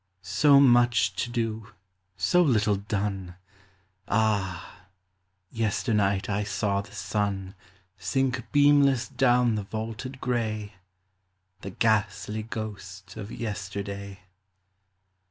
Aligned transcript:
So 0.23 0.59
much 0.59 1.15
to 1.17 1.29
do: 1.29 1.73
so 2.17 2.41
little 2.41 2.75
done! 2.77 3.35
Ah 4.07 4.79
I 4.81 4.87
yesternight 5.51 6.27
I 6.27 6.43
saw 6.43 6.81
the 6.81 6.91
sun 6.91 7.53
Sink 7.99 8.51
beamless 8.51 9.07
down 9.07 9.53
the 9.53 9.61
vaulted 9.63 10.19
gray,— 10.19 10.73
The 11.61 11.69
ghastly 11.69 12.41
ghost 12.41 13.15
of 13.15 13.31
Yesterday. 13.31 14.21